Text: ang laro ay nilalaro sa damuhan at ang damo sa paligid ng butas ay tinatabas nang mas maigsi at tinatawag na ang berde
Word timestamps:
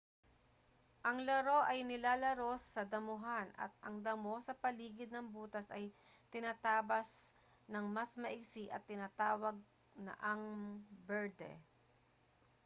ang 1.07 1.17
laro 1.29 1.59
ay 1.71 1.79
nilalaro 1.89 2.51
sa 2.73 2.81
damuhan 2.93 3.45
at 3.65 3.69
ang 3.85 3.97
damo 4.07 4.35
sa 4.47 4.57
paligid 4.63 5.09
ng 5.13 5.29
butas 5.35 5.67
ay 5.77 5.85
tinatabas 6.33 7.09
nang 7.71 7.85
mas 7.95 8.11
maigsi 8.23 8.65
at 8.75 8.81
tinatawag 8.91 9.53
na 10.05 10.13
ang 10.31 10.43
berde 11.07 11.51